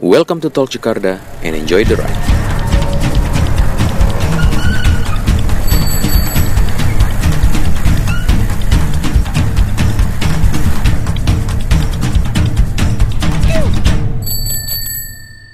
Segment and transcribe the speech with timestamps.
[0.00, 2.08] Welcome to Tol Jakarta and enjoy the ride.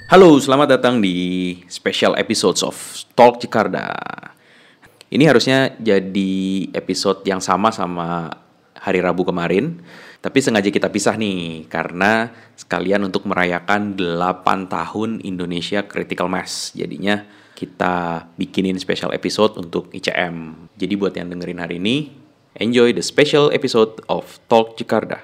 [0.07, 2.79] Halo, selamat datang di special episodes of
[3.19, 3.91] Talk Jakarta.
[5.11, 8.31] Ini harusnya jadi episode yang sama sama
[8.79, 9.83] hari Rabu kemarin,
[10.27, 16.75] tapi sengaja kita pisah nih karena sekalian untuk merayakan 8 tahun Indonesia Critical Mass.
[16.75, 17.23] Jadinya
[17.55, 20.67] kita bikinin special episode untuk ICM.
[20.75, 22.11] Jadi buat yang dengerin hari ini,
[22.59, 25.23] enjoy the special episode of Talk Jakarta.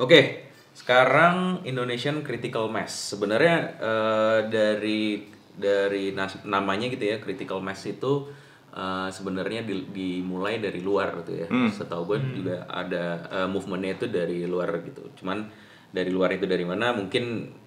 [0.00, 3.12] Oke, sekarang Indonesian Critical Mass.
[3.12, 6.08] Sebenarnya eh, dari dari
[6.48, 8.32] namanya gitu ya, Critical Mass itu
[8.74, 11.46] eh, sebenarnya di- dimulai dari luar gitu ya.
[11.68, 15.06] Setahu gue juga ada eh, movementnya itu dari luar gitu.
[15.16, 15.46] Cuman
[15.88, 16.90] dari luar itu dari mana?
[16.90, 17.24] Mungkin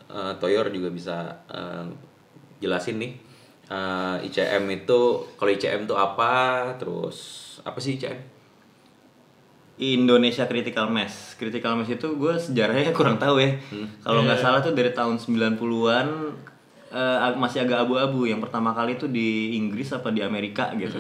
[0.08, 1.18] eh, Toyor juga bisa
[1.48, 1.86] eh,
[2.60, 3.12] jelasin nih.
[3.68, 5.00] Eh, ICM itu
[5.34, 6.34] kalau ICM itu apa?
[6.76, 7.18] Terus
[7.62, 8.20] apa sih ICM?
[9.78, 11.38] Indonesia Critical Mass.
[11.38, 13.54] Critical Mass itu gue sejarahnya kurang tahu ya.
[14.02, 16.08] Kalau nggak salah tuh dari tahun 90-an
[16.90, 18.24] eh, ag- masih agak abu-abu.
[18.24, 21.00] Yang pertama kali itu di Inggris apa di Amerika gitu.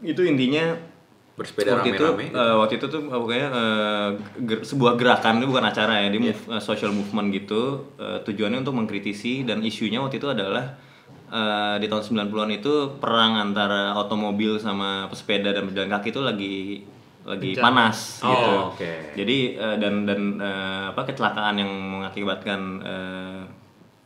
[0.00, 0.76] Itu intinya
[1.36, 2.36] Bersepeda waktu itu rame-rame gitu.
[2.36, 4.08] eh, waktu itu tuh eh, pokoknya eh,
[4.44, 7.62] ger- sebuah gerakan itu bukan acara ya, dia move- eh, social movement gitu.
[7.96, 10.76] Eh, tujuannya untuk mengkritisi dan isunya waktu itu adalah
[11.32, 16.56] eh, di tahun 90-an itu perang antara otomobil sama pesepeda dan pejalan kaki itu lagi
[17.20, 18.52] lagi panas Oh, gitu.
[18.74, 18.92] oke.
[19.14, 23.40] Jadi eh, dan dan eh, apa kecelakaan yang mengakibatkan eh,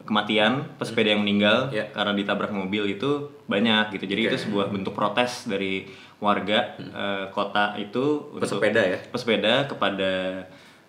[0.05, 1.88] kematian pesepeda yang meninggal Ya.
[1.91, 3.10] karena ditabrak mobil itu
[3.44, 4.05] banyak gitu.
[4.06, 5.88] Jadi itu sebuah bentuk protes dari
[6.19, 8.98] warga eh, kota itu untuk- Pesepeda ya?
[9.02, 10.12] pesepeda kepada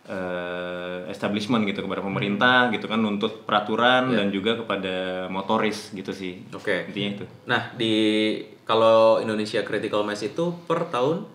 [0.05, 6.45] eh, establishment gitu kepada pemerintah gitu kan nuntut peraturan dan juga kepada motoris gitu sih.
[6.51, 6.85] Oke.
[6.85, 7.25] Intinya itu.
[7.45, 7.95] Nah, di
[8.63, 11.25] kalau Indonesia Critical Mass itu per tahun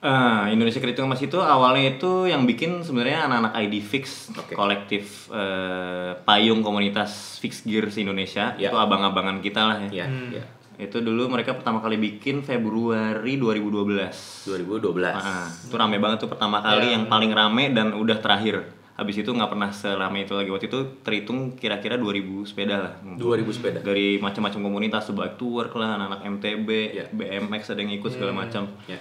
[0.00, 4.56] Ah, Indonesia Critical Mass itu awalnya itu yang bikin sebenarnya anak-anak ID Fix, Oke.
[4.56, 8.72] kolektif eh, payung komunitas Fix Gears Indonesia, Ya.
[8.72, 10.08] itu abang-abangan kita lah ya.
[10.08, 10.44] ya, ya
[10.80, 14.48] Itu dulu mereka pertama kali bikin Februari 2012.
[14.48, 15.12] 2012.
[15.12, 18.64] Ah, itu rame banget tuh pertama kali yang paling rame dan udah terakhir.
[18.96, 20.48] Habis itu nggak pernah serame itu lagi.
[20.48, 22.92] Waktu itu terhitung kira-kira 2000 sepeda lah.
[23.04, 23.78] 2000 sepeda.
[23.80, 27.04] Dari macam-macam komunitas, tuh bike to work lah, anak-anak MTB, Ya.
[27.08, 28.64] BMX ada yang ikut segala macam.
[28.88, 28.96] Ya.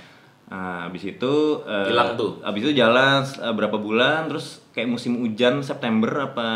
[0.49, 2.41] Nah, habis itu eh, Hilang tuh.
[2.41, 6.47] Habis itu jalan eh, berapa bulan terus kayak musim hujan September apa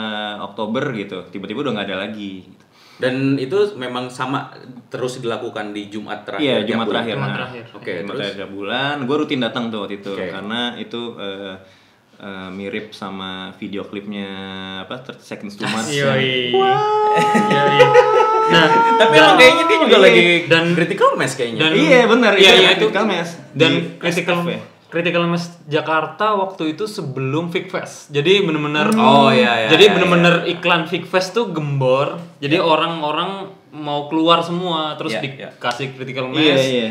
[0.43, 1.29] Oktober gitu.
[1.29, 2.41] Tiba-tiba udah nggak ada lagi.
[2.93, 4.53] Dan itu memang sama
[4.87, 6.41] terus dilakukan di Jumat terakhir.
[6.41, 7.15] Iya, Jumat terakhir.
[7.15, 7.63] Jumat Nah, terakhir.
[7.71, 8.19] Oke, Jumat terus?
[8.23, 8.95] terakhir bulan.
[9.03, 10.29] Gue rutin datang tuh waktu itu Oke.
[10.31, 11.53] karena itu eh,
[12.15, 14.29] eh, mirip sama video klipnya
[14.81, 15.89] apa 30 Seconds to Mars.
[15.89, 16.49] yang- Yoi.
[16.49, 17.77] Yoi.
[18.53, 20.05] Nah, Tapi emang kayaknya dia juga Iya.
[20.05, 21.59] lagi Dan- Critical Mass kayaknya.
[21.59, 22.79] dan Iya, benar, Iya, itu iya itu.
[22.83, 23.29] Critical Mass.
[23.51, 24.59] Dan critical SF ya?
[24.87, 28.07] Critical Mass Jakarta waktu itu sebelum Fig Fest.
[28.07, 32.21] Jadi bener-bener Oh, iya, iya, Jadi iya, bener-bener iklan Fig Fest tuh gembor.
[32.37, 35.49] Jadi orang-orang mau keluar semua terus Iya, iya.
[35.49, 36.37] dikasih Critical Mass.
[36.39, 36.89] Iya, iya.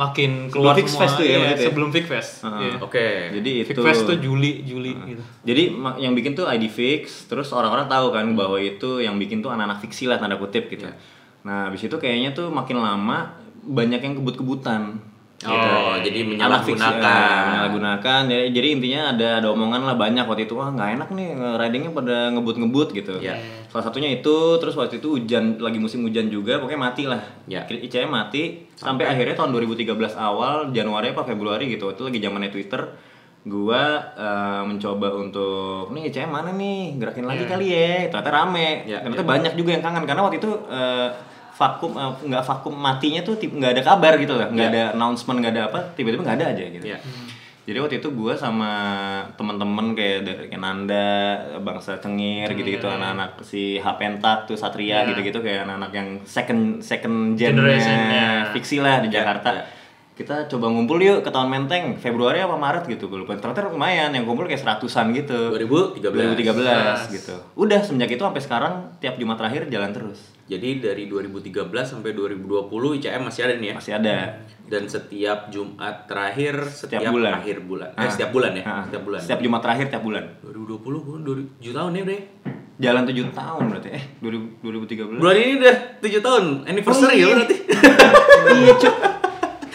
[0.00, 1.04] Makin keluar Fig semua.
[1.04, 1.66] Fest tuh ya, Iya, itu ya?
[1.68, 2.32] sebelum Fig Fest.
[2.40, 2.60] Heeh.
[2.64, 2.74] Iya.
[2.80, 3.06] Oke.
[3.36, 5.22] Jadi Fig itu Fest tuh Juli, Juli gitu.
[5.44, 5.62] Jadi
[6.00, 9.84] yang bikin tuh ID Fix, terus orang-orang tahu kan bahwa itu yang bikin tuh anak-anak
[9.84, 10.88] fiksi lah tanda kutip gitu.
[11.44, 15.04] Nah, habis itu kayaknya tuh makin lama banyak yang kebut-kebutan.
[15.40, 17.00] Oh, jadi Anak fiksi, menyalahgunakan.
[17.00, 18.20] ya, menyalahgunakan.
[18.28, 21.90] Jadi, jadi intinya ada ada omongan lah banyak waktu itu wah nggak enak nih ridingnya
[21.96, 23.16] pada ngebut-ngebut gitu.
[23.24, 23.40] Iya.
[23.72, 27.24] Salah satunya itu, terus waktu itu hujan lagi musim hujan juga, pokoknya mati lah.
[27.48, 27.64] Iya.
[27.72, 31.88] ICM mati sampai, akhirnya tahun 2013 awal Januari apa Februari gitu.
[31.88, 32.84] Itu lagi zamannya Twitter.
[33.40, 38.12] Gua eh, mencoba untuk nih ICM mana nih gerakin lagi kali ya.
[38.12, 38.84] Ternyata rame.
[38.84, 41.08] Iya, Ternyata banyak juga yang kangen karena waktu itu eh,
[41.60, 45.52] vakum eh, nggak vakum matinya tuh nggak ada kabar gitu lah, nggak ada announcement nggak
[45.52, 46.84] ada apa, tiba-tiba nggak ada aja gitu.
[46.88, 46.98] Iya.
[47.68, 48.72] Jadi waktu itu gue sama
[49.36, 55.92] temen-temen kayak dari Nanda, Bangsa Cengir gitu-gitu anak-anak si Hapentak tuh Satria gitu-gitu kayak anak-anak
[55.92, 58.50] yang second second Generation, gen ya.
[58.50, 59.79] fiksi lah di Jakarta.
[60.20, 63.32] Kita coba ngumpul yuk ke tahun Menteng Februari apa Maret gitu gue lupa.
[63.32, 65.48] Ternyata lumayan yang kumpul kayak seratusan gitu.
[65.48, 65.96] 2013.
[66.36, 67.34] 2013 gitu.
[67.56, 70.20] Udah semenjak itu sampai sekarang tiap Jumat terakhir jalan terus.
[70.44, 72.68] Jadi dari 2013 sampai 2020
[73.00, 73.74] ICM masih ada nih ya.
[73.80, 74.16] Masih ada.
[74.68, 77.32] Dan setiap Jumat terakhir setiap, Setiap bulan.
[77.40, 77.88] akhir bulan.
[77.90, 78.10] Eh, Ah.
[78.12, 78.62] setiap bulan ya?
[78.62, 79.20] Ah, Setiap bulan.
[79.24, 80.24] Setiap Jumat terakhir tiap bulan.
[80.44, 82.18] 2020 gua 7 tahun ya, Bre.
[82.76, 83.88] Jalan 7 tahun berarti.
[83.88, 85.16] Eh, 2000, 2013.
[85.16, 87.56] Bulan ini udah 7 tahun anniversary ya berarti.
[88.60, 88.94] iya, Cuk.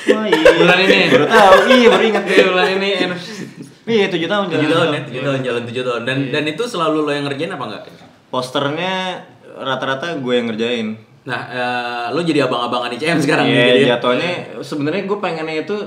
[0.07, 0.49] Oh iya.
[0.55, 0.97] Bulan ini.
[1.09, 1.53] Baru tahu.
[1.67, 2.23] Iya, baru ingat.
[2.25, 2.89] Iya, bulan ini.
[3.85, 4.73] Iya tujuh tahun tujuh jalan.
[4.75, 7.63] tahun ya tujuh tahun jalan tujuh tahun dan dan itu selalu lo yang ngerjain apa
[7.63, 7.83] enggak
[8.29, 9.21] Posternya
[9.55, 10.87] rata-rata gue yang ngerjain.
[11.21, 13.87] nah eh, lo jadi abang-abangan ICM sekarang Iya, jadi ya?
[13.93, 15.77] jatuhnya sebenarnya gue pengennya itu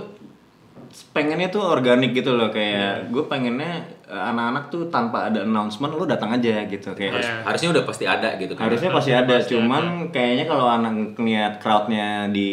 [1.11, 3.73] pengennya tuh organik gitu loh kayak gue pengennya
[4.05, 7.33] eh, anak-anak tuh tanpa ada announcement lo datang aja gitu kayak Iya.
[7.43, 12.29] harusnya udah pasti ada gitu kan harusnya pasti ada cuman kayaknya kalau anak ngeliat crowdnya
[12.29, 12.51] di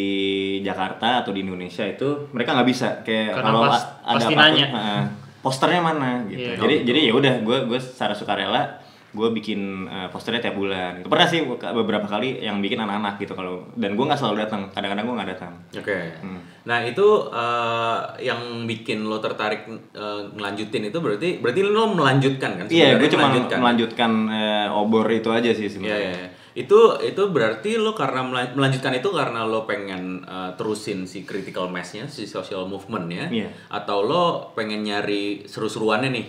[0.60, 4.66] Jakarta atau di Indonesia itu mereka nggak bisa kayak kalau pas- ada pasti nanya.
[4.68, 5.02] heeh,
[5.38, 6.58] posternya mana gitu Iya.
[6.58, 8.82] jadi jadi ya udah gue gue secara sukarela
[9.16, 11.08] gue bikin eh, posternya tiap bulan gitu.
[11.08, 15.04] pernah sih beberapa kali yang bikin anak-anak gitu kalau dan gue nggak selalu datang kadang-kadang
[15.04, 15.98] gue nggak datang Oke.
[16.18, 16.40] Hmm.
[16.62, 22.64] Nah itu eh, yang bikin lo tertarik eh, ngelanjutin itu berarti berarti lo melanjutkan kan?
[22.66, 23.58] Iya, Sebenarnya gue cuma melanjutkan.
[23.58, 26.12] melanjutkan eh, obor itu aja sih Iya, sebenarnya.
[26.12, 26.28] iya.
[26.56, 31.68] Itu itu berarti lo karena melan- melanjutkan itu karena lo pengen eh, terusin si critical
[31.68, 33.48] mass-nya, si social movement-nya, Iya.
[33.70, 36.24] atau lo pengen nyari seru-seruannya nih,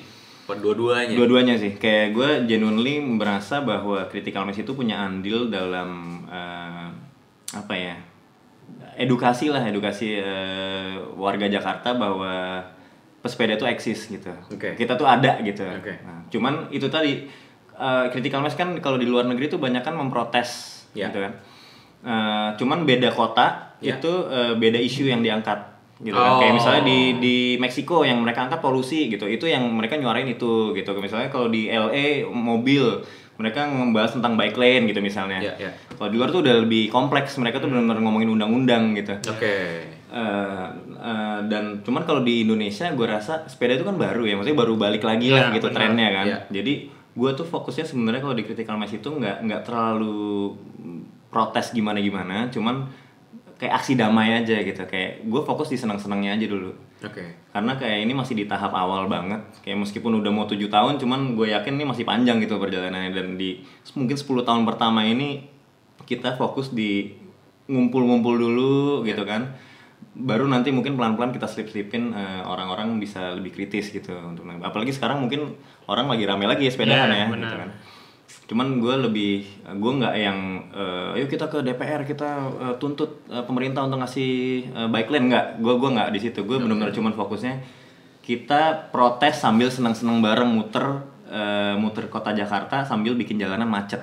[0.55, 1.15] dua-duanya.
[1.19, 1.75] Dua-duanya sih.
[1.75, 6.87] Kayak gue genuinely merasa bahwa critical mass itu punya andil dalam eh,
[7.51, 7.95] apa ya?
[8.95, 12.63] Edukasi lah, edukasi eh, warga Jakarta bahwa
[13.19, 14.31] pesepeda itu eksis gitu.
[14.47, 14.79] Oke.
[14.79, 15.67] Kita tuh ada gitu.
[15.67, 15.99] Oke.
[16.07, 17.27] Nah, cuman itu tadi
[17.75, 21.11] eh, critical mass kan kalau di luar negeri tuh banyak kan memprotes Ya.
[21.11, 21.33] gitu kan.
[22.07, 23.99] Eh, cuman beda kota Ya.
[23.99, 26.37] itu eh, beda isu yang diangkat gitu kan.
[26.37, 26.57] Kayak Oh.
[26.57, 29.25] misalnya di di Meksiko yang mereka angkat polusi gitu.
[29.25, 30.91] Itu yang mereka nyuarain itu gitu.
[30.95, 33.01] Misalnya kalau di LA mobil
[33.37, 35.37] mereka membahas tentang bike lane gitu misalnya.
[35.37, 35.71] Ya, ya.
[35.91, 37.37] Kalau di luar tuh udah lebih kompleks.
[37.37, 39.13] Mereka tuh benar-benar ngomongin undang-undang gitu.
[39.27, 39.53] Oke.
[40.07, 40.65] Eh,
[40.97, 44.73] eh, dan cuman kalau di Indonesia gue rasa sepeda itu kan baru ya, maksudnya baru
[44.73, 45.77] balik lagi lah Iya, gitu benar.
[45.83, 46.25] trennya kan.
[46.25, 46.37] Iya.
[46.49, 46.73] Jadi
[47.11, 50.53] gue tuh fokusnya sebenarnya kalau di critical mass itu nggak nggak terlalu
[51.27, 52.87] protes gimana gimana, cuman
[53.57, 54.85] kayak aksi damai aja gitu.
[54.85, 56.71] Kayak gue fokus di senang-senangnya aja dulu.
[57.01, 57.25] Oke.
[57.49, 59.41] Karena kayak ini masih di tahap awal banget.
[59.61, 63.27] Kayak meskipun udah mau tujuh tahun, cuman gue yakin ini masih panjang gitu perjalanannya dan
[63.35, 63.61] di
[63.93, 65.45] mungkin 10 tahun pertama ini
[66.05, 67.17] kita fokus di
[67.65, 69.57] ngumpul-ngumpul dulu gitu kan.
[70.17, 75.21] Baru nanti mungkin pelan-pelan kita slip-slipin eh, orang-orang bisa lebih kritis gitu untuk apalagi sekarang
[75.21, 75.53] mungkin
[75.85, 77.41] orang lagi rame lagi ya sepedaan Iya, ya benar.
[77.45, 77.69] gitu kan.
[78.45, 79.33] Cuman gue lebih
[79.65, 80.39] gue nggak yang
[80.69, 84.31] eh, ayo kita ke DPR kita eh, tuntut eh, pemerintah untuk ngasih
[84.67, 85.45] eh, bike lane nggak.
[85.59, 86.45] Gue gua nggak di situ.
[86.45, 87.59] Gue benar-benar cuman fokusnya
[88.21, 90.85] kita protes sambil senang-senang bareng muter
[91.27, 93.99] eh, muter kota Jakarta sambil bikin jalanan macet.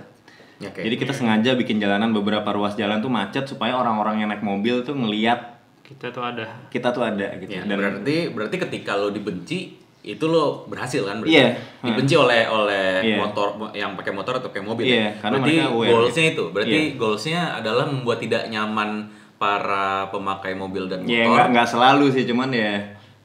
[0.61, 0.81] Oke.
[0.81, 4.81] Jadi kita sengaja bikin jalanan beberapa ruas jalan tuh macet supaya orang-orang yang naik mobil
[4.81, 6.49] tuh ngeliat Kita tuh ada.
[6.73, 7.53] kita tuh ada gitu.
[7.53, 11.49] Ya, Dan berarti berarti ketika lo dibenci itu lo berhasil kan berarti Iya.
[11.81, 13.17] dibenci oleh oleh Iya.
[13.19, 15.11] motor yang pakai motor atau pakai mobil Iya, ya?
[15.19, 15.57] karena berarti
[15.89, 16.95] goalsnya itu berarti Iya.
[16.95, 22.25] goalsnya adalah membuat tidak nyaman para pemakai mobil dan ya motor nggak nggak selalu sih
[22.25, 22.73] cuman ya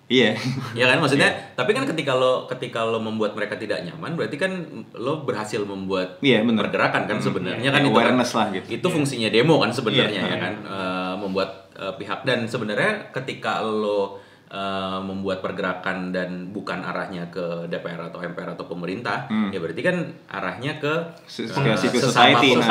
[0.07, 0.31] iya.
[0.73, 4.51] ya kan maksudnya tapi kan ketika lo ketika lo membuat mereka tidak nyaman berarti kan
[4.95, 6.63] lo berhasil membuat Iya, bener.
[6.65, 8.67] pergerakan kan sebenarnya Iya, kan itu kan lah gitu.
[8.71, 13.59] itu fungsinya demo kan sebenarnya Iya, ya kan Eh, membuat eh, pihak dan sebenarnya ketika
[13.61, 14.17] lo
[14.49, 19.97] eh, membuat pergerakan dan bukan arahnya ke DPR atau MPR atau pemerintah ya berarti kan
[20.27, 20.93] arahnya ke
[21.23, 21.53] civil
[22.01, 22.65] sesama society, pe- nah.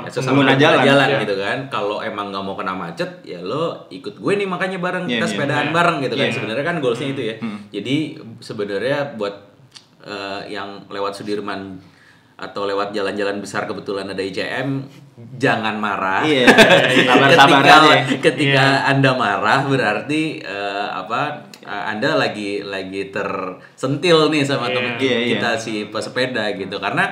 [0.00, 1.08] ya, sesama Pengguna pengguna jalan.
[1.10, 1.18] Iya.
[1.20, 5.04] gitu kan kalau emang nggak mau kena macet ya lo ikut gue nih makanya bareng
[5.04, 5.32] Iya, kita iya.
[5.32, 5.74] sepedaan Iya.
[5.74, 6.34] bareng gitu kan Iya.
[6.34, 7.34] sebenarnya kan goalsnya itu ya
[7.72, 7.96] jadi
[8.38, 9.34] sebenarnya buat
[10.00, 11.80] eh, yang lewat Sudirman
[12.34, 14.82] atau lewat jalan-jalan besar kebetulan ada ICM
[15.36, 16.50] jangan marah Iya.
[17.06, 17.96] Sabar-sabar ketika aja.
[18.18, 18.90] ketika Iya.
[18.90, 21.30] anda marah berarti eh, apa
[21.60, 24.74] eh, anda lagi lagi tersentil nih sama Iya.
[24.74, 25.28] teman Iya, iya.
[25.32, 27.06] kita si pesepeda gitu karena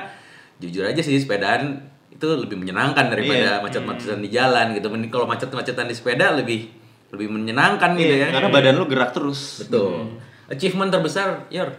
[0.59, 3.63] jujur aja sih sepedaan itu lebih menyenangkan daripada Iya.
[3.63, 6.67] macet-macetan di jalan gitu mending kalau macet-macetan di sepeda lebih
[7.09, 9.63] lebih menyenangkan gitu ya karena badan lu gerak terus.
[9.63, 11.71] betul achievement terbesar Yor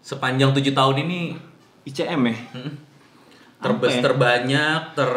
[0.00, 1.20] sepanjang tujuh tahun ini
[1.88, 2.36] ICM ya.
[3.58, 4.02] terbes Apa ya?
[4.04, 5.12] terbanyak ter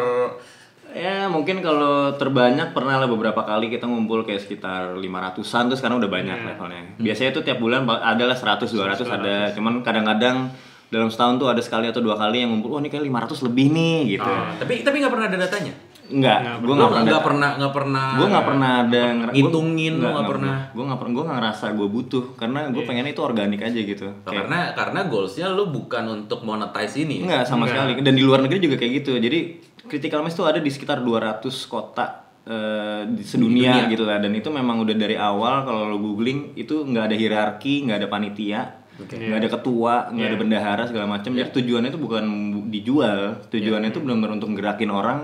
[0.91, 6.03] Ya mungkin kalau terbanyak pernah lah beberapa kali kita ngumpul kayak sekitar 500-an terus sekarang
[6.03, 6.83] udah banyak levelnya.
[6.99, 9.55] Biasanya tuh tiap bulan ba- ada lah 100 200 ada.
[9.55, 10.51] Cuman kadang-kadang
[10.91, 13.71] dalam setahun tuh ada sekali atau dua kali yang ngumpul, wah ini kayak 500 lebih
[13.71, 14.27] nih gitu.
[14.59, 15.71] tapi tapi nggak pernah ada datanya
[16.10, 17.05] Enggak, gue Lo nggak pernah.
[17.05, 20.55] nggak pernah nggak pernah Gue nggak pernah ada ngitungin, lo nggak pernah.
[20.70, 21.13] Gue nggak pernah.
[21.13, 24.08] Gue nggak ngerasa gue butuh karena gue pengennya itu organik aja gitu.
[24.17, 27.24] Kayak- karena karena goalsnya lu bukan untuk monetize ini ya?
[27.24, 27.91] Enggak sama sekali.
[27.98, 29.13] Dan di luar negeri juga kayak gitu.
[29.15, 29.39] Jadi
[29.84, 32.05] critical mass itu ada di sekitar 200 kota
[32.41, 34.17] eh, di sedunia gitu lah.
[34.17, 38.08] Dan itu memang udah dari awal kalau lo googling itu nggak ada hierarki, nggak ada
[38.08, 38.62] panitia,
[39.00, 41.31] nggak ada ketua, nggak ada bendahara segala macam.
[41.31, 43.20] Jadi tujuannya itu bukan bu- dijual.
[43.48, 45.20] Tujuannya itu benar-benar untuk gerakin orang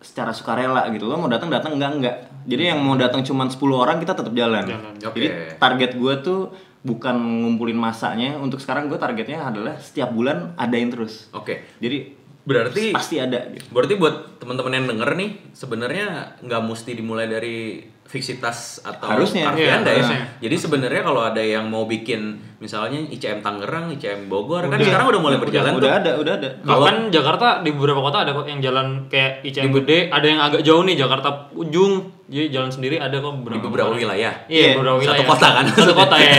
[0.00, 1.06] secara sukarela gitu.
[1.06, 2.16] Lo mau datang datang enggak enggak.
[2.48, 4.64] Jadi yang mau datang cuma 10 orang kita tetap jalan.
[4.64, 4.94] Jalan.
[4.96, 5.60] Jadi Oke.
[5.60, 6.40] target gue tuh
[6.80, 11.76] bukan ngumpulin masanya untuk sekarang gue targetnya adalah setiap bulan adain terus Oke.
[11.76, 17.28] jadi Berarti pasti ada gitu berarti buat teman-teman yang denger nih sebenarnya nggak mesti dimulai
[17.28, 19.96] dari fiksitas atau Harusnya, iya, Anda ya.
[19.96, 20.20] harusnya.
[20.40, 22.20] Jadi sebenarnya kalau ada yang mau bikin
[22.58, 24.84] misalnya ICM Tangerang, ICM Bogor kan Udah.
[24.84, 25.80] sekarang udah mulai berjalan tuh.
[25.80, 29.70] udah ada udah ada Bahkan Jakarta di beberapa kota ada kok yang jalan kayak ICM
[29.72, 31.92] gede, ada yang agak jauh nih Jakarta ujung,
[32.26, 33.56] jadi jalan sendiri ada kok beberapa.
[33.56, 33.96] Di beberapa kota.
[33.96, 34.34] wilayah.
[34.44, 35.30] Iya, Iya, beberapa satu wilayah.
[35.30, 35.64] kota kan?
[35.70, 36.32] Satu kota ya.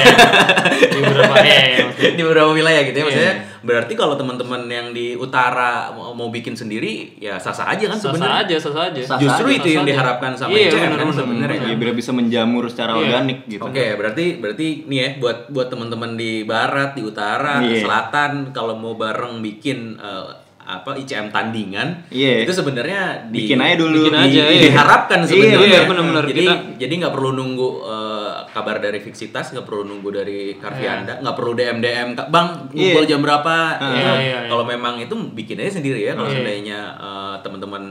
[0.84, 1.46] di beberapa ya.
[1.48, 2.12] ya, maksudnya.
[2.18, 3.50] di beberapa wilayah gitu ya maksudnya Iya.
[3.62, 8.40] berarti kalau teman-teman yang di utara mau, bikin sendiri ya sah-sah aja kan Sah sebenarnya
[8.44, 9.02] aja, sah aja.
[9.02, 11.18] Sah justru aja, itu yang diharapkan sama Iya, ICM kan benar-benar.
[11.18, 13.02] sebenarnya ya biar bisa menjamur secara Iya.
[13.04, 17.82] organik gitu Oke, berarti berarti nih ya buat buat teman-teman di barat, di utara, Iya.
[17.82, 20.26] selatan kalau mau bareng bikin eh,
[20.62, 22.46] apa ICM tandingan, Iya.
[22.46, 24.08] itu sebenarnya di- Bikin aja dulu.
[24.08, 24.62] Bikin aja, di- iya.
[24.64, 25.68] diharapkan Iya, sebenarnya.
[25.68, 26.24] iya, benar-benar.
[26.24, 28.12] Jadi Kita- jadi nggak perlu nunggu eh,
[28.48, 33.10] kabar dari Fiksitas, nggak perlu nunggu dari Karvianda, nggak perlu DM DM, bang ngumpul Iya.
[33.10, 33.56] jam berapa?
[33.76, 34.40] Iya, Itu iya, iya.
[34.48, 36.14] Kalau memang itu bikin aja sendiri ya.
[36.14, 36.36] Kalau Iya.
[36.38, 37.84] seandainya eh, teman-teman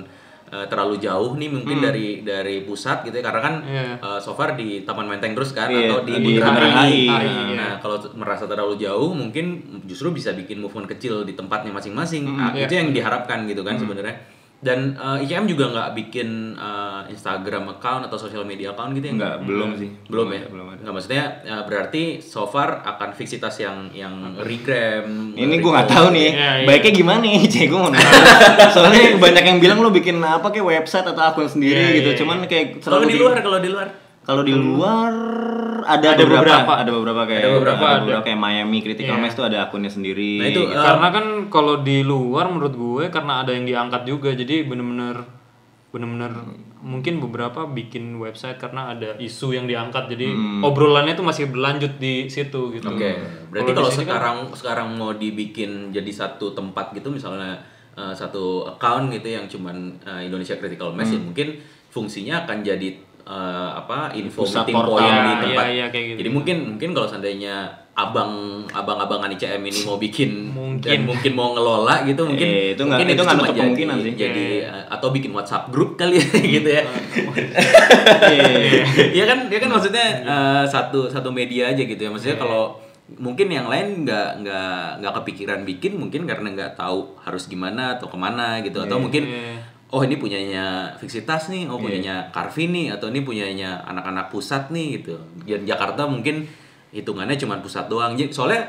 [0.50, 3.70] eh, terlalu jauh nih mungkin dari dari pusat gitu ya karena kan Hmm.
[3.70, 3.94] Iya.
[3.96, 7.06] eh, so far di Taman Menteng terus kan Iya, atau di Bundaran HI.
[7.06, 7.54] Nah, iya.
[7.54, 9.46] Nah, kalau t- merasa terlalu jauh mungkin
[9.84, 12.24] justru bisa bikin movement kecil di tempatnya masing-masing.
[12.24, 12.64] Hmm, Nah, iya.
[12.64, 14.16] itu yang diharapkan gitu kan sebenarnya.
[14.60, 19.14] Dan eh, ICM juga nggak bikin eh, Instagram account atau social media account gitu ya?
[19.16, 19.88] Enggak, belum sih.
[20.06, 20.42] Belum ya?
[20.46, 20.80] Belum ada.
[20.80, 25.32] Nggak maksudnya eh, berarti so far akan fiksitas yang yang regram.
[25.32, 26.66] Ini gue nggak tahu nih, Iya, iya.
[26.68, 28.12] baiknya gimana nih, cek gue mau nanya.
[28.76, 32.18] Soalnya banyak yang bilang lo bikin apa kayak website atau akun sendiri Iya, gitu, iya,
[32.20, 33.88] cuman kayak Kalau terlalu di luar, kalau di luar.
[34.20, 35.12] kalau di luar
[35.82, 36.72] ada, Ada beberapa, beberapa.
[36.76, 38.14] ada beberapa kayak Ada beberapa, ada.
[38.20, 39.22] kayak Miami Critical Iya.
[39.22, 40.36] Mass tuh ada akunnya sendiri.
[40.36, 40.70] Nah, itu, gitu.
[40.70, 45.22] eh, karena kan kalau di luar menurut gue karena ada yang diangkat juga jadi bener-bener
[45.90, 46.30] bener-bener
[46.80, 50.30] mungkin beberapa bikin website karena ada isu yang diangkat jadi
[50.62, 52.86] obrolannya tuh masih berlanjut di situ gitu.
[52.86, 53.18] Oke,
[53.50, 57.58] berarti di kalau kan- sekarang sekarang mau dibikin jadi satu tempat gitu misalnya
[57.92, 61.58] eh, satu account gitu yang cuman eh, Indonesia Critical Mass ya mungkin
[61.90, 64.92] fungsinya akan jadi eh, apa info Pusat meeting portal.
[64.92, 65.64] point di Iya, tempat.
[65.68, 66.18] iya, kayak gitu.
[66.18, 67.56] Jadi mungkin mungkin kalau seandainya
[67.92, 68.32] abang
[68.66, 70.88] abang-abangan ICM ini mau bikin Mungkin.
[70.88, 73.60] dan mungkin mau ngelola gitu mungkin Eh, itu nggak- mungkin itu nggak cuma nutup jadi-
[73.62, 74.12] kemungkinan sih.
[74.14, 74.70] jadi Iya.
[74.70, 76.24] eh, atau bikin WhatsApp grup kali ya
[76.56, 76.82] gitu ya.
[78.22, 78.82] Iya.
[79.12, 82.08] Iya kan, dia kan maksudnya eh, satu satu media aja gitu ya.
[82.08, 82.42] Maksudnya Iya.
[82.42, 82.64] kalau
[83.12, 88.06] mungkin yang lain nggak nggak nggak kepikiran bikin mungkin karena nggak tahu harus gimana atau
[88.06, 89.58] ke mana gitu atau mungkin Iya.
[89.90, 90.66] Oh ini punyanya
[90.96, 95.18] Fiksitas nih, oh punyanya Carvi nih atau ini punyanya anak-anak pusat nih gitu.
[95.42, 96.46] Dan Jakarta mungkin
[96.90, 98.14] hitungannya cuma pusat doang.
[98.14, 98.62] Jadi soalnya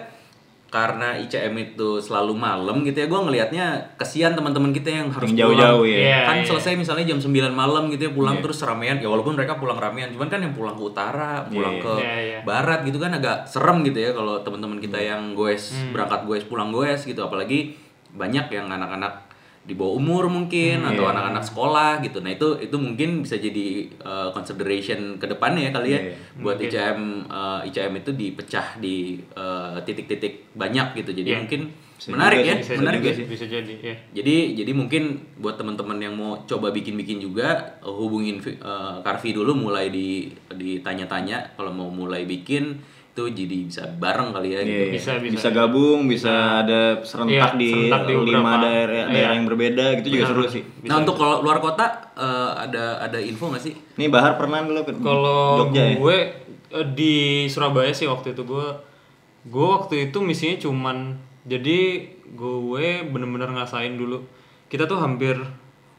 [0.68, 3.66] karena ICM itu selalu malam gitu ya, gue ngelihatnya
[3.98, 5.92] kesian teman-teman kita yang harus Yang jauh-jauh pulang.
[5.92, 6.00] ya.
[6.00, 6.48] Iya, kan iya.
[6.48, 10.10] selesai misalnya jam 9 malam gitu ya pulang terus ramean ya walaupun mereka pulang ramean
[10.10, 11.84] cuman kan yang pulang ke utara pulang Iya.
[11.84, 12.40] ke Iya, iya.
[12.42, 15.12] barat gitu kan agak serem gitu ya kalau teman-teman kita Iya.
[15.12, 15.92] yang goes Hmm.
[15.92, 17.75] berangkat goes pulang goes gitu apalagi
[18.10, 19.28] banyak yang anak-anak
[19.62, 21.13] di bawah umur mungkin atau Iya.
[21.13, 25.89] anak-anak sekolah gitu nah itu itu mungkin bisa jadi uh, consideration ke depannya ya kali
[25.89, 26.13] ya Iya.
[26.38, 28.96] buat ICM uh, ICM itu dipecah di
[29.32, 31.39] uh, titik-titik banyak gitu jadi Iya.
[31.46, 31.62] mungkin
[31.94, 33.96] Bisa menarik juga ya bisa menarik juga ya bisa jadi ya.
[34.12, 35.03] jadi jadi mungkin
[35.38, 41.53] buat teman-teman yang mau coba bikin-bikin juga uh, hubungin uh, Carvi dulu mulai di ditanya-tanya
[41.53, 44.72] kalau mau mulai bikin itu jadi bisa bareng kali ya gitu.
[44.88, 44.91] Iya.
[44.96, 45.34] Bisa, bisa.
[45.36, 48.63] bisa gabung, bisa ada serentak Iya, di serentak di lima beberapa.
[48.63, 49.36] daerah, daerah Iya.
[49.36, 50.63] yang berbeda gitu juga seru sih.
[50.88, 53.75] Nah untuk kalau luar kota uh, ada ada info nggak sih?
[54.00, 55.96] Nih Bahar pernah dulu ke Kalau Jogja ya?
[56.00, 56.18] gue
[56.72, 57.15] eh, di
[57.46, 58.68] Surabaya sih waktu itu gue
[59.44, 61.80] gue waktu itu misinya cuman jadi
[62.32, 64.24] gue bener-bener ngerasain dulu
[64.65, 65.36] kita tuh hampir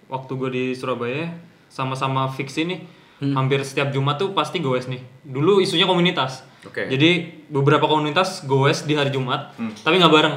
[0.07, 1.29] waktu gue di Surabaya
[1.67, 2.81] sama-sama fix ini
[3.23, 6.87] hampir setiap Jumat tuh pasti goes nih dulu isunya komunitas Oke.
[6.87, 7.11] jadi
[7.47, 10.37] beberapa komunitas goes di hari Jumat tapi nggak bareng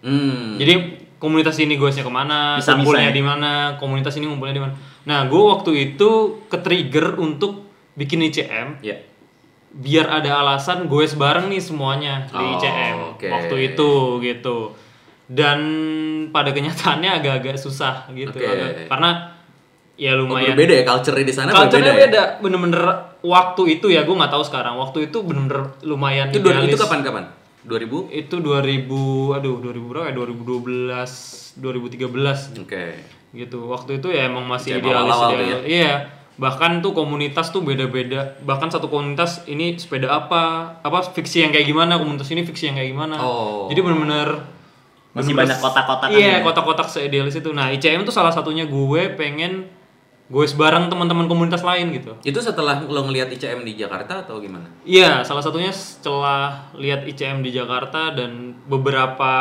[0.00, 0.56] Hmm.
[0.56, 0.74] jadi
[1.16, 3.10] komunitas ini goesnya ke mana, Bisa-bisa ngumpulnya ya?
[3.10, 4.76] di mana, komunitas ini ngumpulnya di mana.
[5.04, 6.10] Nah, gue waktu itu
[6.44, 7.64] ke trigger untuk
[7.94, 9.00] bikin ICM Ya.
[9.72, 13.24] biar ada alasan goes bareng nih semuanya di Oh, ICM oke.
[13.26, 13.90] waktu itu
[14.20, 14.76] gitu.
[15.24, 15.58] Dan
[16.28, 18.44] pada kenyataannya agak-agak susah gitu Oke.
[18.44, 19.33] agak- karena
[19.96, 21.94] ya Oh, lumayan berbeda ya culture di sana Culture-nya berbeda.
[21.94, 22.04] ya?
[22.04, 22.82] beda, bener-bener
[23.20, 24.74] waktu itu ya gue nggak tahu sekarang.
[24.76, 26.80] Waktu itu bener-bener lumayan Itu dua- itu idealis.
[26.80, 27.24] kapan-kapan?
[27.62, 28.10] 2000?
[28.10, 28.98] Itu 2000,
[29.32, 30.14] aduh 2000 berapa ya?
[30.14, 31.10] 2012,
[31.56, 32.84] 2013 Oke.
[33.32, 33.58] gitu.
[33.66, 35.60] Waktu itu ya emang masih Kayak idealis awal-awal tuh ideal.
[35.64, 35.94] Iya.
[36.34, 38.34] Bahkan tuh komunitas tuh beda-beda.
[38.40, 40.42] Bahkan satu komunitas ini sepeda apa,
[40.78, 43.16] apa fiksi yang kayak gimana, komunitas ini fiksi yang kayak gimana.
[43.16, 43.70] Oh.
[43.70, 44.28] Jadi bener-bener
[45.14, 46.42] Masih bener-bener banyak kotak-kotak kan Iya, ya?
[46.42, 47.48] kotak-kotak seidealis itu.
[47.48, 49.70] Nah, ICM tuh salah satunya gue pengen
[50.32, 52.16] goes bareng teman-teman komunitas lain gitu.
[52.24, 54.64] Itu setelah lo ngelihat ICM di Jakarta atau gimana?
[54.82, 59.32] Iya, salah satunya setelah lihat ICM di Jakarta dan beberapa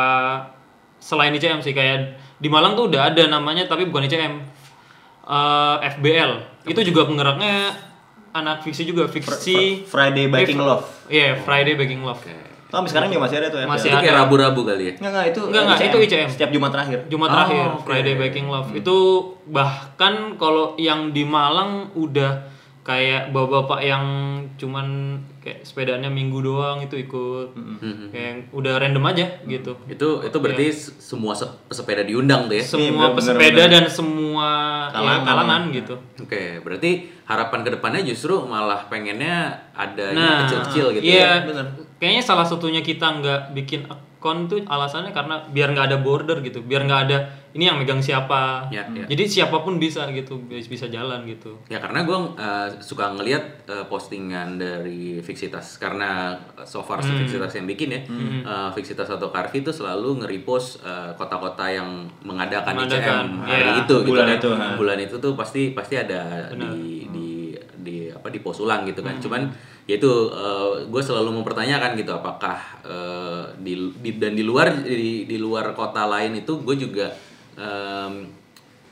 [1.00, 4.34] selain ICM sih kayak di Malang tuh udah ada namanya tapi bukan ICM.
[5.24, 6.68] Eh, FBL.
[6.68, 7.72] Itu juga penggeraknya
[8.36, 10.86] anak fiksi juga, fiksi Friday Baking Eh, Love.
[11.08, 12.20] Iya, Friday Baking Love.
[12.74, 13.66] Oh, sampai sekarang juga masih ada tuh ya.
[13.66, 14.20] Masih itu kayak ada.
[14.20, 14.94] rabu-rabu kali ya?
[14.96, 16.28] Enggak, enggak itu Enggak, enggak, itu ICM.
[16.28, 17.00] Setiap Jumat terakhir.
[17.06, 17.86] Jumat Oh, terakhir oke.
[17.86, 18.98] Friday Baking Love itu
[19.48, 22.50] bahkan kalau yang di Malang udah
[22.82, 24.04] kayak bapak-bapak yang
[24.54, 24.88] cuman
[25.40, 27.56] kayak sepedanya minggu doang itu ikut
[28.10, 32.64] kayak udah random aja gitu Itu itu berarti se- semua se- pesepeda diundang tuh ya?
[32.66, 33.72] semua bener, pesepeda bener.
[33.72, 34.50] dan semua
[34.86, 35.24] ya, Kalangan.
[35.24, 36.92] kalangan gitu Oke, berarti
[37.24, 39.36] harapan ke depannya justru malah pengennya
[39.72, 41.56] ada yang nah kecil-kecil gitu iya ya?
[42.04, 44.12] Kayaknya salah satunya kita nggak bikin akun
[44.46, 47.18] tuh alasannya karena biar nggak ada border gitu biar nggak ada
[47.52, 49.06] ini yang megang siapa Ya, ya.
[49.06, 52.18] jadi siapa pun bisa gitu bisa jalan gitu Ya karena gue
[52.80, 57.20] suka ngelihat eh, postingan dari Fixitas karena so far Hmm.
[57.20, 58.02] Fixitas yang bikin ya,
[58.44, 61.88] eh, Fixitas atau Carvi itu selalu nge-repost eh, kota-kota yang
[62.22, 63.80] mengadakan, ICM Mengadakan, hari ya.
[63.80, 64.38] itu gitu Bulan kan.
[64.38, 64.66] itu, ha.
[64.74, 66.72] Bulan itu tuh pasti pasti ada di
[67.08, 67.28] di
[67.78, 69.20] di apa di pos ulang gitu kan.
[69.20, 69.52] Cuman
[69.84, 70.12] ya itu
[70.88, 76.08] gue selalu mempertanyakan gitu apakah eh, di, di- dan di luar di, di luar kota
[76.08, 77.12] lain itu gue juga
[77.60, 78.28] em,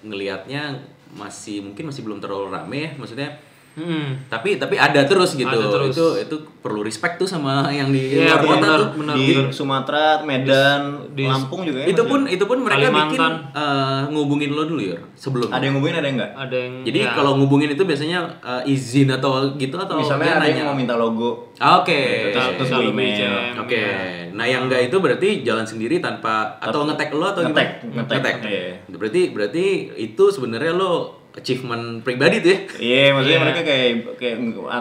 [0.04, 0.76] ngelihatnya
[1.16, 2.92] masih mungkin masih belum terlalu rame ya.
[3.00, 3.30] Maksudnya
[3.72, 4.20] Hmm.
[4.28, 5.96] tapi tapi ada terus gitu Ada terus.
[5.96, 9.16] itu itu perlu respect tuh sama yang di Iya, luar kota tuh benar.
[9.16, 11.88] di Sumatera, Medan, di- Lampung juga ya.
[11.88, 13.34] itu pun itu pun mereka bikin Kalimantan.
[13.50, 16.32] eh, ngubungin lo dulu ya sebelum ada yang ngubungin ada yang enggak?
[16.36, 20.44] ada yang jadi ya, kalau ngubungin itu biasanya eh, izin atau gitu atau Misalnya ada
[20.44, 20.58] nanya?
[20.58, 21.56] yang mau minta logo.
[21.56, 23.56] Ah, oke Terus- kita terus gue email.
[23.56, 24.28] Oke, ya.
[24.32, 28.04] nah yang enggak itu berarti jalan sendiri tanpa atau ngetek lo atau Nge-tag, gimana?
[28.10, 28.76] nge-tag, iya.
[28.90, 32.60] Berarti berarti itu sebenarnya lo achievement pribadi tuh ya?
[32.78, 33.44] Iya, maksudnya Iya.
[33.46, 34.36] mereka kayak kayak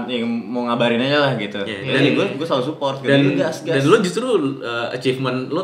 [0.09, 1.61] yang mau ngabarin aja lah gitu.
[1.61, 2.12] Iya, Dan iya.
[2.12, 3.09] gue gue selalu support gitu.
[3.09, 3.75] dan Gitu, gas, gas.
[3.76, 4.26] dan lo justru
[4.59, 5.62] uh, achievement lo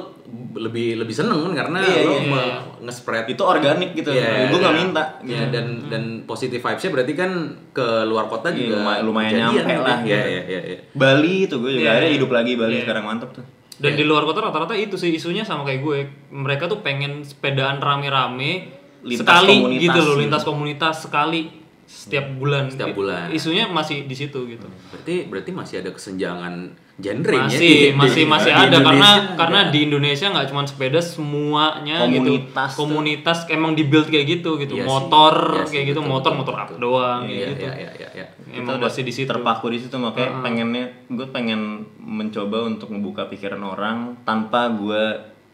[0.57, 2.59] lebih lebih seneng kan karena Iya, lo iya, me- iya.
[2.83, 4.11] nge-spread itu organik gitu.
[4.11, 4.81] Iya, gue nggak iya.
[4.81, 5.02] minta.
[5.21, 7.31] Iya, dan dan positive vibes-nya berarti kan
[7.70, 9.83] ke luar kota Iya, juga lumayan- lumayan nyampe gitu.
[9.83, 10.29] lah, Iya, gitu.
[10.29, 10.79] iya, iya, iya.
[10.92, 11.90] Bali tuh gue juga Iya.
[11.92, 12.83] akhirnya hidup lagi Bali Iya.
[12.85, 13.44] sekarang mantep tuh.
[13.77, 13.99] Dan Iya.
[13.99, 15.99] di luar kota rata-rata itu sih isunya sama kayak gue.
[16.31, 18.72] Mereka tuh pengen sepedaan rame-rame
[19.07, 19.83] Lintas sekali komunitas.
[19.85, 21.40] gitu loh, lintas komunitas sekali
[21.85, 22.66] setiap bulan.
[22.66, 23.31] Setiap bulan.
[23.31, 24.66] Isunya masih di situ gitu.
[24.90, 26.55] Berarti berarti masih ada kesenjangan
[26.97, 29.71] genre ya Masih di- masih di- masih di ada karena Indonesia karena ada.
[29.71, 32.73] di Indonesia nggak cuma sepeda semuanya Komunitas gitu.
[32.73, 32.81] tuh.
[32.81, 34.75] Komunitas emang dibuild kayak gitu gitu.
[34.75, 34.88] Iya sih.
[34.88, 36.81] motor Iya sih, kayak gitu, betul, motor betul, motor betul, up betul.
[36.83, 37.62] doang Iya, kayak gitu.
[37.62, 38.27] iya, iya, iya, iya.
[38.57, 39.29] Emang udah masih di situ.
[39.29, 41.61] terpaku di situ makanya pengennya gue pengen
[41.99, 45.03] mencoba untuk membuka pikiran orang tanpa gue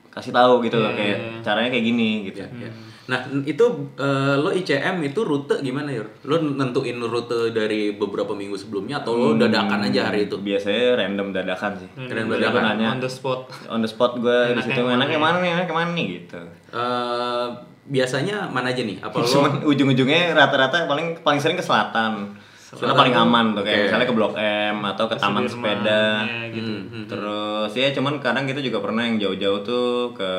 [0.08, 2.40] kasih tahu gitu loh kayak caranya kayak gini gitu.
[2.40, 2.70] Iya.
[3.02, 6.02] Nah itu eh, lo ICM itu rute gimana ya?
[6.22, 10.38] Lo nentuin rute dari beberapa minggu sebelumnya atau lo dadakan aja hari itu?
[10.38, 11.88] Biasanya random dadakan sih.
[11.98, 12.52] Random Biasanya dadakan.
[12.54, 13.40] gua nanya on the spot.
[13.66, 16.38] on the spot gue di situ yang mana enaknya mana nih enaknya mana nih gitu.
[16.70, 17.46] Eh,
[17.84, 18.96] biasanya mana aja nih?
[19.02, 19.26] Apa lo?
[19.26, 22.38] Cuman ujung-ujungnya rata-rata paling paling sering ke selatan.
[22.72, 23.84] Karena paling aman tuh kayak Oke.
[23.86, 26.02] misalnya ke Blok M atau ke Taman Sudirman, Sepeda.
[26.22, 26.72] ya, gitu.
[26.72, 30.32] Hmm, Terus ya cuman kadang kita juga pernah yang jauh-jauh tuh ke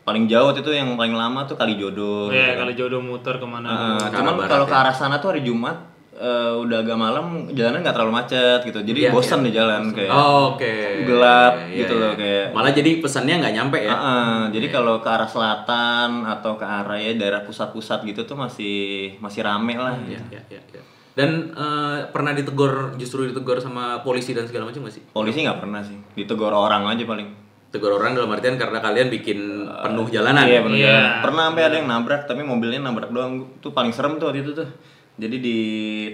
[0.00, 2.30] paling jauh itu yang paling lama tuh Kali Jodoh.
[2.30, 3.66] Ya kalau jodoh muter ke mana?
[3.66, 4.70] Heeh, Ke cuman kalau ya.
[4.70, 5.74] ke arah sana tuh hari Jumat
[6.14, 8.78] eh, udah agak malam jalanan nggak terlalu macet gitu.
[8.80, 9.44] Jadi Iya, bosan iya.
[9.44, 10.10] di jalan kayak.
[10.10, 11.02] Oh, Oke.
[11.02, 12.00] Gelap Iya, gitu iya.
[12.00, 13.90] loh, kayak- Malah jadi pesannya nggak nyampe ya?
[13.90, 18.76] Heeh, jadi kalau ke arah selatan atau ke arah ya daerah pusat-pusat gitu tuh masih
[19.18, 19.98] masih rame lah.
[20.00, 20.62] Iya, iya, iya.
[20.70, 20.82] iya.
[21.14, 25.02] Dan eh, pernah ditegur justru ditegur sama polisi dan segala macam nggak sih?
[25.14, 27.30] Polisi nggak pernah sih, ditegur orang aja paling.
[27.70, 30.46] Tegur orang dalam artian karena kalian bikin penuh jalanan.
[30.46, 30.78] Iya benar.
[30.78, 30.98] Iya.
[31.26, 33.58] Pernah sampai ada yang nabrak tapi mobilnya nabrak doang.
[33.58, 34.66] Tuh paling serem tuh waktu itu tuh.
[35.14, 35.58] Jadi di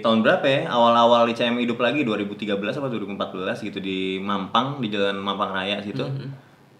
[0.05, 0.61] tahun berapa ya?
[0.69, 6.05] Awal-awal ICM hidup lagi 2013 apa 2014 gitu di Mampang di Jalan Mampang Raya situ.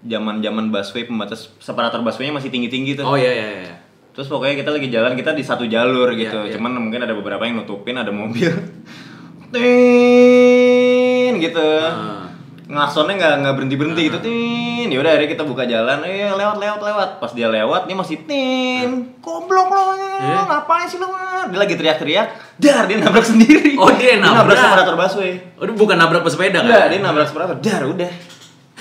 [0.01, 3.05] Zaman-zaman busway pembatas separator busway-nya masih tinggi-tinggi tuh.
[3.05, 3.73] Oh iya iya iya.
[4.11, 6.35] Terus pokoknya kita lagi jalan kita di satu jalur gitu.
[6.43, 6.59] Iya, iya.
[6.59, 8.51] Cuman mungkin ada beberapa yang nutupin ada mobil.
[9.55, 11.69] Tin gitu.
[11.79, 12.27] Ah.
[12.71, 14.87] Ngasonnya nggak nggak berhenti berhenti gitu tin.
[14.87, 16.07] Ya udah akhirnya kita buka jalan.
[16.07, 17.09] Eh lewat lewat lewat.
[17.19, 19.11] Pas dia lewat dia masih tin.
[19.19, 19.91] Goblok lo.
[19.99, 20.47] Iya.
[20.47, 21.11] Ngapain sih lo?
[21.51, 22.55] Dia lagi teriak-teriak.
[22.63, 23.75] Dar dia nabrak sendiri.
[23.75, 24.55] Oh, dia nabrak.
[24.55, 25.35] separator busway.
[25.59, 26.71] Oh, itu bukan nabrak pesepeda kan?
[26.71, 27.55] Enggak, dia nabrak separator.
[27.59, 28.11] Dar udah.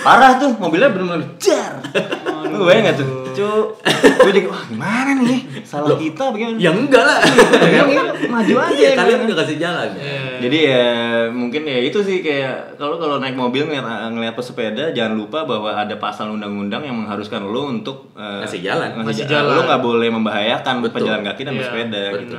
[0.01, 1.77] Parah tuh, mobilnya bener-bener jar.
[2.49, 3.09] Lu bayang gak tuh?
[3.31, 3.47] Cu,
[4.27, 5.63] gue jadi, wah gimana nih?
[5.63, 6.59] Salah kita bagaimana?
[6.59, 7.21] Ya enggak lah.
[7.71, 8.75] Iya, maju aja.
[8.75, 9.89] Iya, kalian udah kasih jalan.
[10.41, 10.87] Jadi ya
[11.31, 15.71] mungkin ya itu sih kayak kalau kalau naik mobil ngeliat, ngeliat pesepeda jangan lupa bahwa
[15.71, 18.89] ada pasal undang-undang yang mengharuskan lo untuk eh, Ngasih jalan.
[18.99, 19.47] Ngasih jalan.
[19.47, 19.57] jalan.
[19.57, 20.95] Lo nggak boleh membahayakan Betul.
[20.97, 22.21] pejalan kaki dan Iya, bersepeda betul.
[22.25, 22.37] gitu.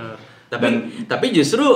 [0.49, 0.67] Tapi
[1.07, 1.67] tapi justru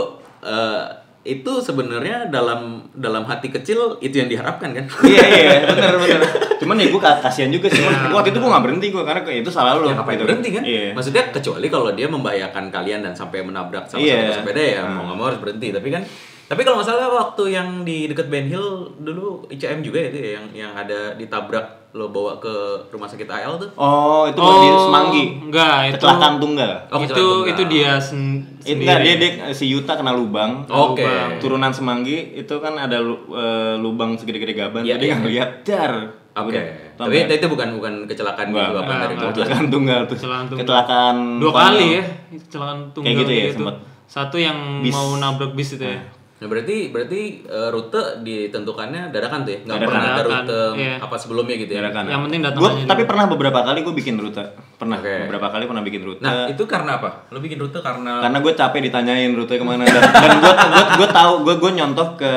[0.42, 0.82] eh,
[1.26, 4.86] itu sebenarnya dalam dalam hati kecil itu yang diharapkan kan?
[5.10, 6.22] iya iya bener bener
[6.56, 9.74] cuman ya gue kasihan juga sih waktu itu gue nggak berhenti gue karena itu salah
[9.74, 10.64] lo Ya ngapain gitu berhenti kan?
[10.64, 14.16] iya Maksudnya kecuali kalau dia membahayakan kalian dan sampai menabrak salah Iya.
[14.16, 15.74] satu pesepeda ya mau nggak mau harus berhenti.
[15.74, 16.04] Tapi kan
[16.46, 20.20] tapi kalau nggak salah waktu yang di dekat Ben Hill dulu ICM juga ya itu
[20.20, 22.52] ya yang yang ada ditabrak lo bawa ke
[22.88, 23.70] rumah sakit AL tuh.
[23.74, 27.48] oh itu buat di Semanggi enggak itu kecelakaan tunggal Oh, itu tunggal.
[27.48, 28.84] itu dia sen- itu sendiri.
[28.84, 31.02] enggak, dia, dia si Yuta kena lubang Oke.
[31.02, 31.40] Lubang.
[31.40, 35.16] turunan Semanggi itu kan ada eh, lubang segede-gede gaban jadi iya.
[35.16, 35.94] nggak lihat dar
[36.36, 36.60] Oke.
[36.94, 40.62] Tapi Sampai- itu bukan bukan kecelakaan Enggak, gitu apa dari kecelakaan tunggal tuh Kecelakaan tunggal.
[40.62, 42.04] kecelakaan dua kali ya
[42.38, 43.56] kecelakaan tunggal gitu ya, gitu.
[43.64, 43.76] sempet.
[44.06, 44.92] satu yang Bis.
[44.92, 46.04] mau nabrak bis itu ya Nah,
[46.48, 49.60] berarti berarti eh, rute ditentukannya dadakan tuh ya?
[49.64, 49.90] Nggak Dadakan.
[49.90, 50.96] pernah ada rute iya.
[51.00, 51.80] apa sebelumnya gitu ya?
[51.84, 52.04] Dadakan.
[52.08, 55.14] Yang penting datang Gua- aja tapi pernah beberapa kali gue bikin rute pernah Oke.
[55.28, 57.10] beberapa kali pernah bikin rute Nah, itu karena apa?
[57.32, 60.86] Lo bikin rute karena karena gue capek ditanyain rute ke mana dan, dan gue gue
[61.00, 62.32] gue tahu gue gue nyontoh ke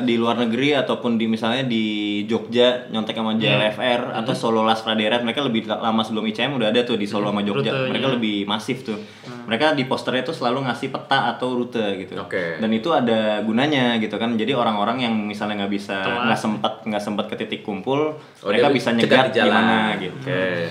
[0.00, 1.84] di luar negeri ataupun di misalnya di
[2.24, 6.80] Jogja nyontek sama JLFR atau Solo Las Praderat mereka lebih lama sebelum ICM udah ada
[6.88, 7.68] tuh di Solo sama Jogja.
[7.68, 7.92] Rutenya.
[7.92, 8.96] mereka lebih masif tuh.
[9.44, 12.16] Mereka di posternya tuh selalu ngasih peta atau rute gitu.
[12.16, 12.56] Oke.
[12.56, 14.32] dan itu ada gunanya gitu kan.
[14.38, 18.70] Jadi orang-orang yang misalnya nggak bisa nggak sempat nggak sempat ke titik kumpul Oh, mereka
[18.70, 20.70] bisa nyegat gimana gitu Oke.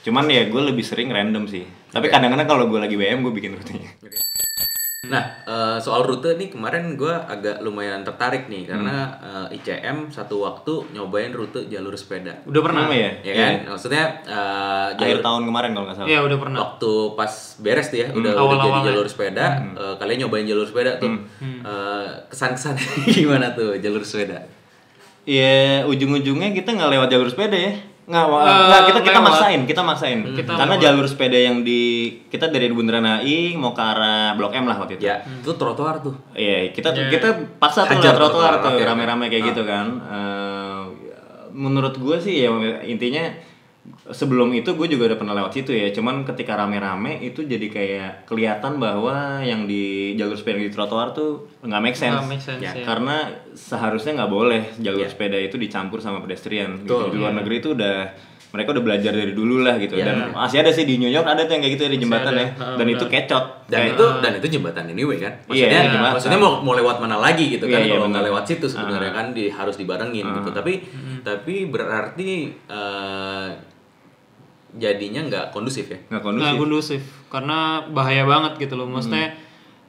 [0.00, 1.64] cuman ya gue lebih sering random sih.
[1.90, 3.90] Tapi kadang-kadang kalau gue lagi BM gue bikin rutenya
[5.00, 9.48] Nah, eh, soal rute nih kemarin gue agak lumayan tertarik nih karena Hmm.
[9.48, 12.36] eh, ICM satu waktu nyobain rute jalur sepeda.
[12.44, 13.10] udah pernah Kenapa ya?
[13.24, 13.52] Ya kan?
[13.72, 16.08] Maksudnya eh, akhir jalur tahun kemarin kalau nggak salah.
[16.12, 16.58] Iya udah pernah.
[16.60, 18.86] waktu pas beres tuh ya udah udah awal-awal jadi ya.
[18.92, 21.10] jalur sepeda eh, kalian nyobain jalur sepeda tuh
[21.40, 22.74] Eh, kesan-kesan
[23.16, 24.44] gimana tuh jalur sepeda
[25.22, 27.72] Iya, ujung-ujungnya kita nggak lewat jalur sepeda ya.
[28.02, 29.28] Nggak, Eh, nggak, kita kita lewat.
[29.28, 30.18] maksain, kita maksain.
[30.32, 30.82] Kita Karena lewat.
[30.82, 31.82] jalur sepeda yang di
[32.26, 35.04] kita dari Bundaran HI mau ke arah Blok M lah waktu itu.
[35.04, 37.06] ya itu trotoar tuh Iya, kita Iya.
[37.08, 39.48] kita paksa tuh trotoar trotoar, tuh rame-rame kayak oke.
[39.48, 39.86] gitu kan.
[40.02, 40.82] Eh,
[41.52, 42.50] menurut gue sih ya
[42.82, 43.26] intinya
[44.06, 45.88] sebelum itu gue juga udah pernah lewat situ ya.
[45.88, 51.48] Cuman ketika rame-rame itu jadi kayak kelihatan bahwa yang di jalur sepeda di trotoar tuh
[51.60, 52.16] nggak make sense.
[52.16, 52.84] Nggak make sense, Ya, ya.
[52.84, 53.16] Karena
[53.50, 55.10] seharusnya nggak boleh jalur Iya.
[55.10, 56.80] sepeda itu dicampur sama pedestrian.
[56.80, 56.94] Gitu.
[57.08, 59.94] Di luar negeri itu udah mereka udah belajar dari dulu lah gitu.
[59.94, 60.04] Iya.
[60.04, 62.32] Dan masih ada sih di New York ada tuh yang kayak gitu ya di jembatan
[62.34, 62.46] ya.
[62.58, 63.44] Ah, Dan itu kecot.
[63.70, 66.14] dan Kayak- itu dan itu jembatan anyway kan Iya, maksudnya iya, jembatan.
[66.18, 69.12] maksudnya mau mau lewat mana lagi gitu kan Iya, iya, kalau nggak lewat situ sebenarnya
[69.12, 70.82] kan di harus dibarengin gitu tapi
[71.22, 72.30] tapi berarti
[72.66, 73.48] eh,
[74.72, 76.44] jadinya nggak kondusif ya nggak kondusif.
[76.46, 79.34] nggak kondusif karena bahaya banget gitu loh maksudnya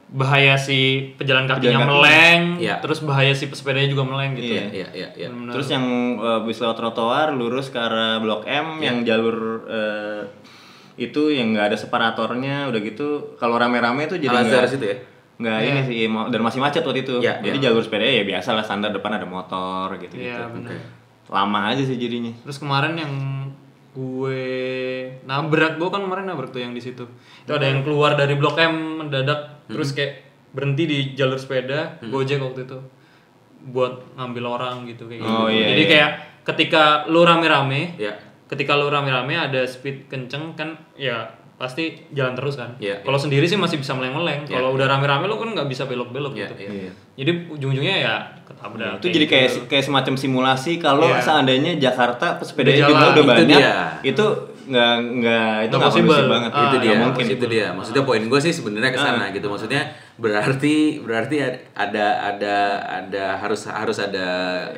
[0.08, 1.88] bahaya si pejalan kakinya Pejalan kaki.
[1.88, 2.74] meleng Iya.
[2.84, 4.64] terus bahaya si pesepedanya juga meleng gitu Iya.
[4.68, 5.52] iya iya iya Benar-benar.
[5.56, 5.84] Terus yang
[6.20, 8.92] uh, bis lewat trotoar lurus ke arah Blok M Iya.
[8.92, 10.22] yang jalur uh,
[10.94, 13.08] itu yang nggak ada separatornya udah gitu
[13.40, 14.96] kalau rame-rame itu jadi nggak situ ya
[15.40, 17.18] nggak ini sih dan masih macet waktu itu.
[17.18, 20.38] Iya, jadi jalur sepeda ya biasa lah standar depan ada motor gitu gitu.
[20.38, 20.76] Benar.
[21.32, 22.30] Lama aja sih jadinya.
[22.44, 23.10] Terus kemarin yang
[23.92, 24.44] gue
[25.28, 27.04] nabrak, gue kan kemarin nabrak tuh yang di situ.
[27.44, 32.40] Itu ada yang keluar dari Blok M mendadak, terus kayak berhenti di jalur sepeda, gojek
[32.40, 32.78] waktu itu
[33.62, 35.38] buat ngambil orang gitu kayak gitu.
[35.44, 35.90] Oh, iya, Jadi iya.
[35.90, 36.10] kayak
[36.42, 38.14] ketika lu rame-rame, ya
[38.52, 41.30] ketika lu rame-rame ada speed kenceng kan, ya
[41.62, 42.74] pasti jalan terus kan.
[42.76, 44.42] Iya, Kalau sendiri sih masih bisa meleng-meleng.
[44.42, 46.54] Iya, Kalau udah rame-rame lu kan nggak bisa belok-belok Iya, gitu.
[46.58, 46.90] iya.
[47.14, 48.98] Jadi ujung-ujungnya ya ketabrak.
[48.98, 49.60] itu jadi kayak gitu.
[49.70, 51.22] kayak semacam simulasi kalau Iya.
[51.22, 53.14] seandainya Jakarta jumlah jalan.
[53.14, 53.74] udah Itu banyak dia.
[54.02, 54.26] itu
[54.62, 56.22] nggak nggak itu Nggak possible.
[56.28, 59.46] banget Ah, itu dia mungkin itu dia maksudnya poin gue sih sebenarnya ke sana gitu
[59.46, 59.82] maksudnya
[60.16, 61.36] berarti berarti
[61.74, 64.26] ada ada ada harus harus ada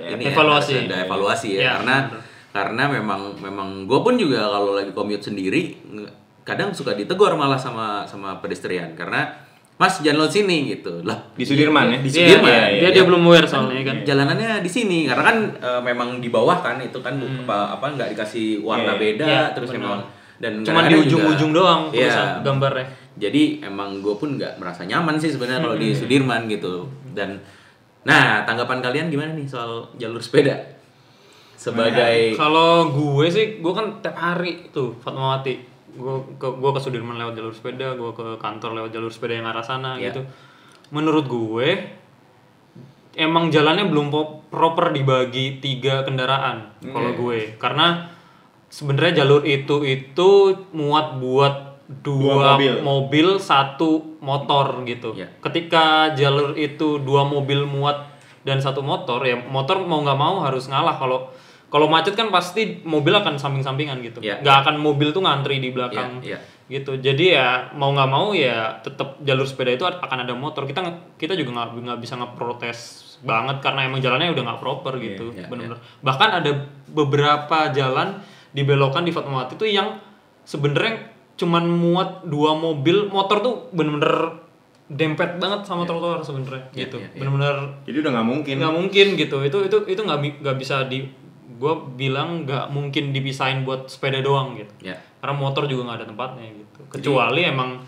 [0.02, 0.72] ini ya, Evaluasi.
[0.74, 1.96] harus ada evaluasi ya, Iya, karena
[2.50, 5.76] karena memang memang gue pun juga kalau lagi commute sendiri
[6.44, 9.32] kadang suka ditegur malah sama sama pedestrian karena
[9.74, 13.02] mas jangan lewat sini gitu lah di Sudirman ya di Iya, Sudirman iya, dia dia
[13.02, 13.96] belum aware soalnya kan.
[14.02, 17.86] jalanannya di sini karena kan eh, memang di bawah kan itu kan bu- apa apa
[17.90, 19.00] nggak dikasih warna Iya.
[19.00, 19.82] beda Iya, terus benar.
[19.82, 20.00] memang
[20.36, 22.06] dan Cuman di ujung-ujung doang Iya.
[22.06, 22.86] tulisan gambarnya.
[23.14, 27.38] jadi emang gue pun nggak merasa nyaman sih sebenarnya kalau di Sudirman gitu dan
[28.02, 30.54] nah tanggapan kalian gimana nih soal jalur sepeda
[31.56, 35.73] sebagai Kalau gue sih, gue kan tiap hari tuh Fatmawati.
[35.94, 39.46] Gue ke gue ke Sudirman lewat jalur sepeda, gue ke kantor lewat jalur sepeda yang
[39.46, 40.10] arah sana Iya.
[40.10, 40.20] gitu.
[40.90, 41.68] Menurut gue
[43.14, 44.10] emang jalannya belum
[44.50, 47.54] proper dibagi tiga kendaraan kalau gue.
[47.56, 48.10] Karena
[48.66, 50.30] sebenarnya jalur itu itu
[50.74, 51.54] muat buat
[51.84, 52.72] dua, Dua mobil.
[52.80, 55.14] mobil, satu motor gitu.
[55.14, 55.30] Iya.
[55.38, 58.08] Ketika jalur itu dua mobil muat
[58.42, 61.28] dan satu motor ya motor mau nggak mau harus ngalah kalau
[61.74, 64.22] kalau macet kan pasti mobil akan samping-sampingan gitu.
[64.22, 64.38] Iya.
[64.38, 66.38] Nggak akan mobil tuh ngantri di belakang Iya, iya.
[66.64, 70.80] gitu jadi ya mau nggak mau ya tetap jalur sepeda itu akan ada motor kita
[71.18, 72.80] kita juga nggak nggak bisa ngeprotes
[73.20, 76.50] banget karena emang jalannya udah nggak proper gitu iya, bener-bener bahkan ada
[76.88, 79.98] beberapa jalan di belokan di Fatmawati itu yang
[80.42, 84.40] sebenarnya cuman muat dua mobil motor tuh bener-bener
[84.86, 87.18] dempet banget sama trotoar sebenarnya Iya, gitu iya, iya.
[87.18, 88.54] bener-bener Jadi udah nggak mungkin.
[88.60, 91.08] nggak mungkin gitu itu itu itu nggak bisa di
[91.54, 94.98] gue bilang nggak mungkin dipisahin buat sepeda doang gitu Ya.
[95.18, 97.78] karena motor juga nggak ada tempatnya gitu kecuali emang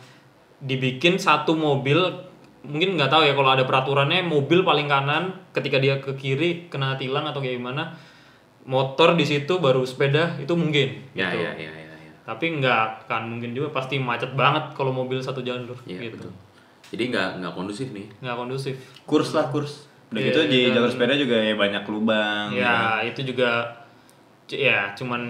[0.59, 1.99] dibikin satu mobil
[2.63, 6.95] mungkin nggak tahu ya kalau ada peraturannya mobil paling kanan ketika dia ke kiri kena
[6.95, 7.95] tilang atau kayak gimana
[8.65, 12.13] motor di situ baru sepeda itu mungkin Ya, gitu ya, ya, ya, ya.
[12.23, 16.33] tapi nggak kan mungkin juga pasti macet banget kalau mobil satu jalur Iya, gitu betul.
[16.87, 18.07] Jadi nggak nggak kondusif nih.
[18.21, 19.91] nggak kondusif Kurs lah kurs.
[20.09, 22.47] Udah Iya, gitu di dan- jalur sepeda juga ya banyak lubang.
[22.53, 23.51] ya itu juga
[24.47, 25.23] ya cuman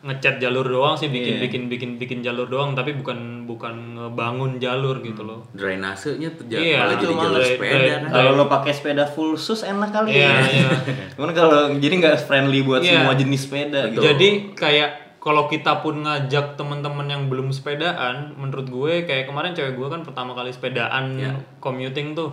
[0.00, 1.42] ngecat jalur doang sih bikin Iya.
[1.42, 6.94] bikin bikin bikin jalur doang tapi bukan bukan ngebangun jalur gitu loh Drainasenya Iya, malah
[6.94, 8.02] itu jadi jalur sepeda kan.
[8.08, 10.46] Kalau lo pakai sepeda full sus enak kali Iya, ya.
[10.46, 10.70] iya.
[11.18, 13.02] Cuman kalau jadi nggak friendly buat Iya.
[13.02, 13.98] semua jenis sepeda gitu.
[14.00, 19.74] jadi kayak kalau kita pun ngajak teman-teman yang belum sepedaan menurut gue kayak kemarin cewek
[19.74, 21.34] gue kan pertama kali sepedaan Iya.
[21.58, 22.30] commuting tuh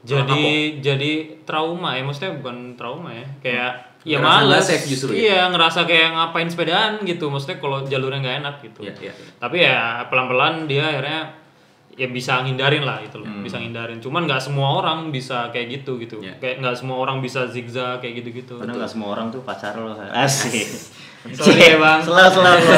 [0.00, 0.44] jadi
[0.80, 1.12] jadi
[1.44, 5.18] trauma ya maksudnya bukan trauma ya kayak ya Ngerasa nggak males safe justru ya?
[5.20, 9.12] iya ngerasa kayak ngapain sepedaan gitu maksudnya kalau jalurnya nggak enak gitu iya, iya.
[9.36, 11.36] tapi ya pelan-pelan dia akhirnya
[11.92, 16.00] ya bisa ngindarin lah itu loh bisa ngindarin cuman nggak semua orang bisa kayak gitu
[16.00, 16.40] gitu Iya.
[16.40, 19.76] kayak nggak semua orang bisa zigzag kayak gitu gitu Karena nggak semua orang tuh pacar
[19.76, 19.92] lo.
[20.24, 20.64] Asik.
[21.30, 22.00] Sorry ya, Bang.
[22.00, 22.64] Selalu selalu.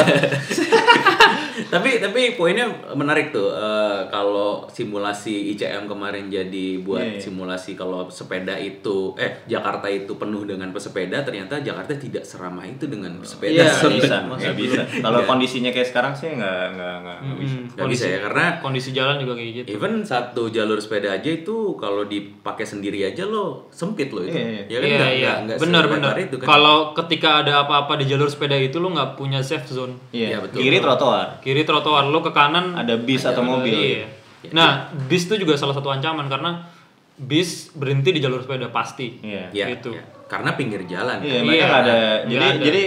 [1.65, 7.21] tapi tapi poinnya menarik tuh eh, kalau simulasi ICM kemarin jadi buat Iya, iya.
[7.23, 12.85] simulasi kalau sepeda itu eh Jakarta itu penuh dengan pesepeda ternyata Jakarta tidak seramah itu
[12.85, 14.81] dengan pesepeda Iya, Nggak bisa, nggak bisa.
[14.99, 17.53] Kalau kondisinya kayak sekarang sih nggak nggak nggak nggak bisa.
[17.53, 19.67] Hmm, Nggak bisa ya, karena- kondisi jalan juga kayak gitu.
[19.71, 24.33] Even satu jalur sepeda aja itu kalau dipakai sendiri aja lo sempit lo itu.
[24.33, 25.31] Iya, Ya kan iya, nggak iya.
[25.33, 26.13] nggak- nggak benar benar.
[26.15, 26.45] itu kan.
[26.47, 30.09] Kalau ketika ada apa-apa di jalur sepeda itu lo nggak punya safe zone.
[30.09, 30.57] Iya, Iya, betul.
[30.65, 31.27] Kiri trotoar.
[31.39, 33.77] Kiri trotoar lo ke kanan Ada bis atau mobil.
[33.77, 34.07] Iya.
[34.51, 36.65] Nah, bis itu juga salah satu ancaman karena
[37.13, 39.21] bis berhenti di jalur sepeda pasti.
[39.21, 39.53] Iya.
[39.53, 39.93] ya, gitu.
[39.93, 40.03] ya.
[40.25, 41.21] karena pinggir jalan.
[41.21, 41.43] Iya, kan.
[41.45, 41.95] mereka Iya, nggak ada.
[42.25, 42.63] Jadi ada.
[42.65, 42.83] jadi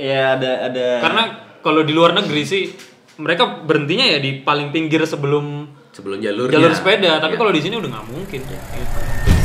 [0.00, 0.86] ya ada ada.
[1.04, 1.22] Karena
[1.60, 2.62] kalau di luar negeri sih
[3.20, 7.40] mereka berhentinya ya di paling pinggir sebelum sebelum jalur jalur sepeda, tapi Iya.
[7.40, 8.40] kalau di sini udah nggak mungkin.
[8.48, 9.35] Gitu.